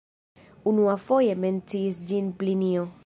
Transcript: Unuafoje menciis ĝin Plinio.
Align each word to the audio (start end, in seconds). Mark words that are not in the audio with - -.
Unuafoje 0.71 1.35
menciis 1.43 2.01
ĝin 2.13 2.33
Plinio. 2.41 2.89